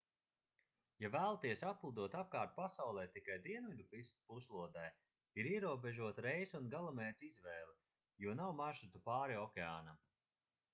[1.01, 4.01] ja vēlaties aplidot apkārt pasaulei tikai dienvidu
[4.33, 4.87] puslodē
[5.43, 7.79] ir ierobežota reisu un galamērķu izvēle
[8.27, 10.05] jo nav maršrutu pāri okeānam